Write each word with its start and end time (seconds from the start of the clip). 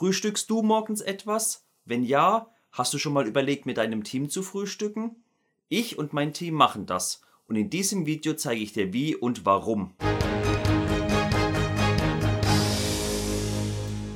Frühstückst 0.00 0.48
du 0.48 0.62
morgens 0.62 1.02
etwas? 1.02 1.66
Wenn 1.84 2.02
ja, 2.02 2.48
hast 2.72 2.94
du 2.94 2.96
schon 2.96 3.12
mal 3.12 3.26
überlegt, 3.26 3.66
mit 3.66 3.76
deinem 3.76 4.02
Team 4.02 4.30
zu 4.30 4.42
frühstücken? 4.42 5.22
Ich 5.68 5.98
und 5.98 6.14
mein 6.14 6.32
Team 6.32 6.54
machen 6.54 6.86
das 6.86 7.20
und 7.46 7.56
in 7.56 7.68
diesem 7.68 8.06
Video 8.06 8.32
zeige 8.32 8.62
ich 8.62 8.72
dir 8.72 8.94
wie 8.94 9.14
und 9.14 9.44
warum. 9.44 9.92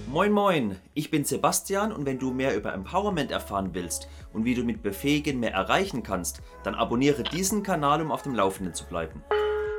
Moin 0.06 0.32
moin, 0.32 0.80
ich 0.94 1.10
bin 1.10 1.26
Sebastian 1.26 1.92
und 1.92 2.06
wenn 2.06 2.18
du 2.18 2.30
mehr 2.30 2.56
über 2.56 2.72
Empowerment 2.72 3.30
erfahren 3.30 3.74
willst 3.74 4.08
und 4.32 4.46
wie 4.46 4.54
du 4.54 4.64
mit 4.64 4.82
Befähigen 4.82 5.38
mehr 5.38 5.52
erreichen 5.52 6.02
kannst, 6.02 6.40
dann 6.62 6.74
abonniere 6.74 7.24
diesen 7.24 7.62
Kanal, 7.62 8.00
um 8.00 8.10
auf 8.10 8.22
dem 8.22 8.34
Laufenden 8.34 8.72
zu 8.72 8.86
bleiben. 8.86 9.22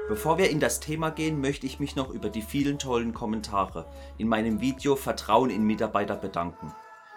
Bevor 0.08 0.38
wir 0.38 0.52
in 0.52 0.60
das 0.60 0.80
Thema 0.80 1.10
gehen, 1.10 1.42
möchte 1.42 1.66
ich 1.66 1.80
mich 1.80 1.96
noch 1.96 2.12
über 2.12 2.30
die 2.30 2.44
vielen 2.44 2.78
tollen 2.78 3.12
Kommentare 3.12 3.88
in 4.20 4.28
meinem 4.28 4.62
Video 4.62 4.96
Vertrauen 4.96 5.50
in 5.50 5.64
Mitarbeiter 5.64 6.16
bedanken. 6.16 6.72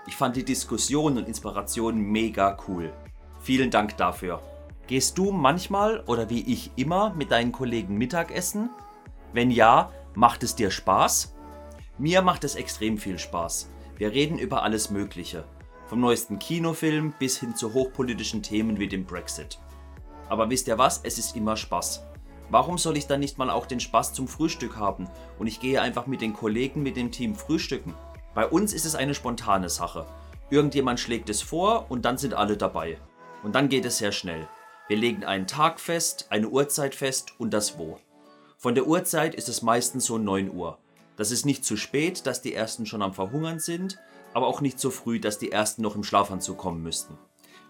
Ich 0.06 0.16
fand 0.16 0.36
die 0.36 0.44
Diskussion 0.44 1.18
und 1.18 1.28
Inspiration 1.28 2.00
mega 2.00 2.56
cool. 2.66 2.90
Vielen 3.40 3.70
Dank 3.70 3.98
dafür. 3.98 4.40
Gehst 4.86 5.18
du 5.18 5.32
manchmal 5.32 6.02
oder 6.06 6.30
wie 6.30 6.50
ich 6.50 6.70
immer 6.76 7.12
mit 7.12 7.30
deinen 7.30 7.52
Kollegen 7.52 7.98
Mittagessen? 7.98 8.70
Wenn 9.34 9.50
ja, 9.50 9.92
macht 10.14 10.42
es 10.42 10.54
dir 10.54 10.70
Spaß? 10.70 11.34
Mir 11.98 12.22
macht 12.22 12.42
es 12.44 12.54
extrem 12.54 12.96
viel 12.96 13.18
Spaß. 13.18 13.68
Wir 13.98 14.12
reden 14.12 14.38
über 14.38 14.62
alles 14.62 14.88
Mögliche. 14.88 15.44
Vom 15.88 16.00
neuesten 16.00 16.38
Kinofilm 16.38 17.12
bis 17.18 17.38
hin 17.38 17.54
zu 17.54 17.74
hochpolitischen 17.74 18.42
Themen 18.42 18.78
wie 18.78 18.88
dem 18.88 19.04
Brexit. 19.04 19.58
Aber 20.30 20.48
wisst 20.48 20.68
ihr 20.68 20.78
was? 20.78 21.00
Es 21.04 21.18
ist 21.18 21.36
immer 21.36 21.56
Spaß. 21.58 22.07
Warum 22.50 22.78
soll 22.78 22.96
ich 22.96 23.06
dann 23.06 23.20
nicht 23.20 23.36
mal 23.36 23.50
auch 23.50 23.66
den 23.66 23.80
Spaß 23.80 24.14
zum 24.14 24.26
Frühstück 24.26 24.76
haben 24.76 25.08
und 25.38 25.46
ich 25.46 25.60
gehe 25.60 25.82
einfach 25.82 26.06
mit 26.06 26.22
den 26.22 26.32
Kollegen, 26.32 26.82
mit 26.82 26.96
dem 26.96 27.12
Team 27.12 27.34
frühstücken? 27.34 27.94
Bei 28.34 28.46
uns 28.46 28.72
ist 28.72 28.86
es 28.86 28.94
eine 28.94 29.14
spontane 29.14 29.68
Sache. 29.68 30.06
Irgendjemand 30.48 30.98
schlägt 30.98 31.28
es 31.28 31.42
vor 31.42 31.90
und 31.90 32.04
dann 32.04 32.16
sind 32.16 32.32
alle 32.32 32.56
dabei. 32.56 32.98
Und 33.42 33.54
dann 33.54 33.68
geht 33.68 33.84
es 33.84 33.98
sehr 33.98 34.12
schnell. 34.12 34.48
Wir 34.88 34.96
legen 34.96 35.24
einen 35.24 35.46
Tag 35.46 35.78
fest, 35.78 36.28
eine 36.30 36.48
Uhrzeit 36.48 36.94
fest 36.94 37.34
und 37.38 37.52
das 37.52 37.78
Wo. 37.78 37.98
Von 38.56 38.74
der 38.74 38.86
Uhrzeit 38.86 39.34
ist 39.34 39.50
es 39.50 39.60
meistens 39.60 40.06
so 40.06 40.16
9 40.16 40.50
Uhr. 40.50 40.78
Das 41.16 41.30
ist 41.30 41.44
nicht 41.44 41.64
zu 41.64 41.76
spät, 41.76 42.26
dass 42.26 42.40
die 42.40 42.54
Ersten 42.54 42.86
schon 42.86 43.02
am 43.02 43.12
Verhungern 43.12 43.60
sind, 43.60 43.98
aber 44.32 44.46
auch 44.46 44.62
nicht 44.62 44.80
so 44.80 44.90
früh, 44.90 45.20
dass 45.20 45.38
die 45.38 45.52
Ersten 45.52 45.82
noch 45.82 45.96
im 45.96 46.04
Schlafanzug 46.04 46.56
kommen 46.56 46.82
müssten. 46.82 47.18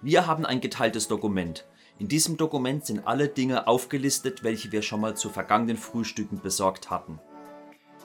Wir 0.03 0.29
haben 0.29 0.47
ein 0.47 0.61
geteiltes 0.61 1.09
Dokument. 1.09 1.67
In 1.99 2.07
diesem 2.07 2.37
Dokument 2.37 2.87
sind 2.87 3.07
alle 3.07 3.29
Dinge 3.29 3.67
aufgelistet, 3.67 4.45
welche 4.45 4.71
wir 4.71 4.83
schon 4.83 5.01
mal 5.01 5.17
zu 5.17 5.31
vergangenen 5.31 5.77
Frühstücken 5.77 6.41
besorgt 6.41 6.91
hatten. 6.91 7.19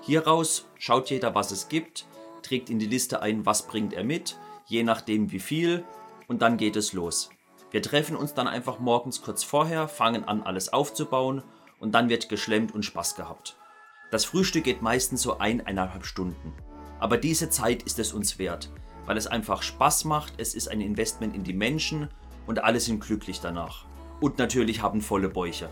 Hieraus 0.02 0.66
schaut 0.80 1.12
jeder, 1.12 1.36
was 1.36 1.52
es 1.52 1.70
gibt, 1.70 2.08
trägt 2.42 2.72
in 2.72 2.80
die 2.80 2.88
Liste 2.88 3.22
ein, 3.22 3.46
was 3.46 3.68
bringt 3.68 3.94
er 3.94 4.04
mit, 4.04 4.38
je 4.66 4.84
nachdem 4.84 5.32
wie 5.32 5.40
viel, 5.40 5.84
und 6.28 6.42
dann 6.42 6.58
geht 6.58 6.76
es 6.76 6.94
los. 6.94 7.30
Wir 7.70 7.82
treffen 7.82 8.16
uns 8.16 8.34
dann 8.34 8.48
einfach 8.48 8.80
morgens 8.80 9.22
kurz 9.22 9.44
vorher, 9.44 9.88
fangen 9.88 10.24
an 10.24 10.42
alles 10.42 10.74
aufzubauen 10.74 11.44
und 11.80 11.94
dann 11.94 12.10
wird 12.10 12.30
geschlemmt 12.30 12.74
und 12.74 12.84
Spaß 12.84 13.16
gehabt. 13.16 13.58
Das 14.10 14.26
Frühstück 14.26 14.64
geht 14.64 14.82
meistens 14.82 15.22
so 15.22 15.38
eineinhalb 15.38 16.06
Stunden. 16.06 16.54
Aber 17.00 17.18
diese 17.18 17.50
Zeit 17.50 17.84
ist 17.84 18.00
es 18.00 18.14
uns 18.14 18.40
wert, 18.40 18.72
weil 19.06 19.18
es 19.18 19.28
einfach 19.28 19.62
Spaß 19.62 20.06
macht, 20.06 20.34
es 20.38 20.56
ist 20.56 20.68
ein 20.68 20.82
Investment 20.82 21.36
in 21.36 21.44
die 21.44 21.54
Menschen 21.54 22.10
und 22.46 22.64
alle 22.64 22.80
sind 22.80 23.04
glücklich 23.04 23.40
danach. 23.42 23.86
Und 24.20 24.38
natürlich 24.38 24.82
haben 24.82 25.02
volle 25.02 25.30
Bäuche. 25.30 25.70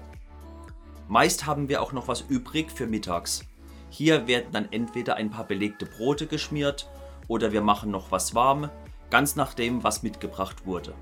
Meist 1.07 1.45
haben 1.45 1.69
wir 1.69 1.81
auch 1.81 1.91
noch 1.91 2.07
was 2.07 2.21
übrig 2.21 2.71
für 2.71 2.87
mittags. 2.87 3.45
Hier 3.89 4.27
werden 4.27 4.51
dann 4.51 4.67
entweder 4.71 5.15
ein 5.15 5.29
paar 5.29 5.45
belegte 5.45 5.85
Brote 5.85 6.27
geschmiert 6.27 6.89
oder 7.27 7.51
wir 7.51 7.61
machen 7.61 7.91
noch 7.91 8.11
was 8.11 8.33
warm, 8.33 8.69
ganz 9.09 9.35
nach 9.35 9.53
dem, 9.53 9.83
was 9.83 10.03
mitgebracht 10.03 10.65
wurde. 10.65 10.93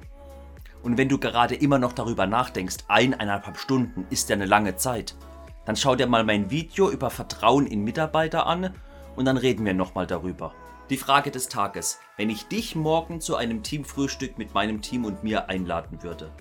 Und 0.82 0.98
wenn 0.98 1.10
du 1.10 1.18
gerade 1.18 1.56
immer 1.56 1.78
noch 1.78 1.94
darüber 1.94 2.26
nachdenkst, 2.26 2.78
eineinhalb 2.88 3.58
Stunden 3.58 4.08
ist 4.10 4.30
ja 4.30 4.36
eine 4.36 4.46
lange 4.46 4.76
Zeit, 4.78 5.16
dann 5.66 5.76
schau 5.76 5.96
dir 5.96 6.08
mal 6.08 6.24
mein 6.24 6.50
Video 6.50 6.90
über 6.90 7.10
Vertrauen 7.10 7.68
in 7.68 7.84
Mitarbeiter 7.84 8.48
an 8.48 8.74
und 9.16 9.26
dann 9.26 9.38
reden 9.38 9.66
wir 9.66 9.74
nochmal 9.74 10.08
darüber. 10.08 10.54
Die 10.90 10.98
Frage 10.98 11.30
des 11.30 11.50
Tages. 11.50 12.00
Wenn 12.18 12.32
ich 12.32 12.48
dich 12.48 12.76
morgen 12.76 13.22
zu 13.22 13.36
einem 13.36 13.62
Teamfrühstück 13.62 14.40
mit 14.40 14.56
meinem 14.56 14.82
Team 14.82 15.06
und 15.06 15.24
mir 15.24 15.48
einladen 15.48 16.02
würde, 16.02 16.32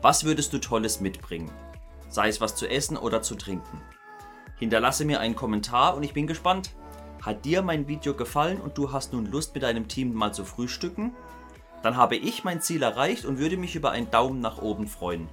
was 0.00 0.22
würdest 0.22 0.52
du 0.52 0.58
Tolles 0.58 1.00
mitbringen? 1.00 1.50
Sei 2.08 2.28
es 2.28 2.40
was 2.40 2.54
zu 2.54 2.70
essen 2.70 2.96
oder 2.96 3.20
zu 3.20 3.34
trinken. 3.34 3.82
Hinterlasse 4.60 5.04
mir 5.04 5.18
einen 5.18 5.34
Kommentar 5.34 5.96
und 5.96 6.04
ich 6.04 6.14
bin 6.14 6.28
gespannt. 6.28 6.70
Hat 7.20 7.44
dir 7.44 7.62
mein 7.62 7.88
Video 7.88 8.14
gefallen 8.14 8.60
und 8.60 8.78
du 8.78 8.92
hast 8.92 9.12
nun 9.12 9.26
Lust 9.26 9.54
mit 9.54 9.64
deinem 9.64 9.88
Team 9.88 10.14
mal 10.14 10.32
zu 10.32 10.44
frühstücken? 10.44 11.12
Dann 11.82 11.96
habe 11.96 12.14
ich 12.14 12.44
mein 12.44 12.60
Ziel 12.60 12.84
erreicht 12.84 13.24
und 13.24 13.38
würde 13.38 13.56
mich 13.56 13.74
über 13.74 13.90
einen 13.90 14.12
Daumen 14.12 14.38
nach 14.38 14.58
oben 14.58 14.86
freuen. 14.86 15.28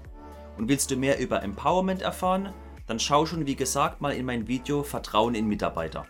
Und 0.58 0.68
willst 0.68 0.90
du 0.90 0.96
mehr 0.96 1.20
über 1.20 1.44
Empowerment 1.44 2.02
erfahren? 2.02 2.52
Dann 2.88 3.00
schau 3.00 3.28
schon 3.28 3.46
wie 3.46 3.56
gesagt 3.56 4.02
mal 4.02 4.16
in 4.16 4.26
mein 4.26 4.48
Video 4.48 4.82
Vertrauen 4.82 5.36
in 5.36 5.46
Mitarbeiter. 5.48 6.08